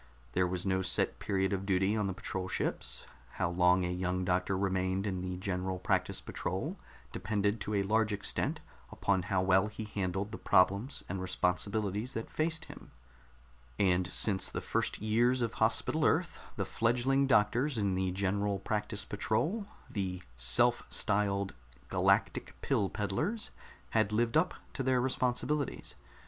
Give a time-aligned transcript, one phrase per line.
[0.31, 4.25] There was no set period of duty on the patrol ships; how long a young
[4.25, 6.79] doctor remained in the General Practice Patrol
[7.11, 8.61] depended to a large extent
[8.91, 12.89] upon how well he handled the problems and responsibilities that faced him;
[13.77, 19.05] and since the first years of Hospital Earth, the fledgling doctors in the General Practice
[19.05, 21.53] Patrol the self styled
[21.89, 23.51] "Galactic Pill Peddlers"
[23.91, 25.93] had lived up to their responsibilities.